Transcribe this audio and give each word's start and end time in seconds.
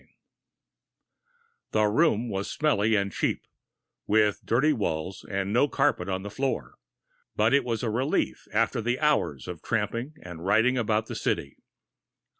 II 0.01 0.07
The 1.73 1.85
room 1.85 2.27
was 2.27 2.49
smelly 2.49 2.95
and 2.95 3.13
cheap, 3.13 3.45
with 4.07 4.43
dirty 4.43 4.73
walls 4.73 5.23
and 5.29 5.53
no 5.53 5.67
carpet 5.67 6.09
on 6.09 6.23
the 6.23 6.31
floor, 6.31 6.79
but 7.35 7.53
it 7.53 7.63
was 7.63 7.83
a 7.83 7.89
relief 7.91 8.47
after 8.51 8.81
the 8.81 8.99
hours 8.99 9.47
of 9.47 9.61
tramping 9.61 10.15
and 10.23 10.43
riding 10.43 10.75
about 10.75 11.05
the 11.05 11.13
city. 11.13 11.55